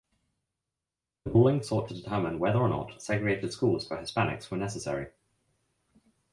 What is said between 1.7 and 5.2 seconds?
to determine whether or not segregated schools for Hispanics were necessary.